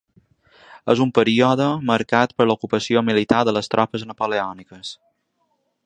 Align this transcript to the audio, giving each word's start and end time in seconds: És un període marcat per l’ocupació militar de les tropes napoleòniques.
És 0.93 1.01
un 1.05 1.11
període 1.17 1.67
marcat 1.91 2.33
per 2.39 2.47
l’ocupació 2.47 3.05
militar 3.11 3.45
de 3.51 3.57
les 3.59 3.71
tropes 3.75 4.11
napoleòniques. 4.15 4.97